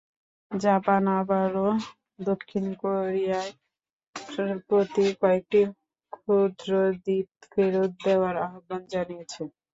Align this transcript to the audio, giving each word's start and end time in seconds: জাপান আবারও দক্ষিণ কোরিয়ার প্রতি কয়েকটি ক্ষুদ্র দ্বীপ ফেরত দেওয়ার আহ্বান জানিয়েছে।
জাপান 0.51 1.03
আবারও 1.17 1.67
দক্ষিণ 2.21 2.65
কোরিয়ার 2.81 3.49
প্রতি 4.67 5.05
কয়েকটি 5.21 5.61
ক্ষুদ্র 6.13 6.69
দ্বীপ 7.03 7.27
ফেরত 7.51 7.91
দেওয়ার 8.05 8.35
আহ্বান 8.45 8.81
জানিয়েছে। 8.93 9.41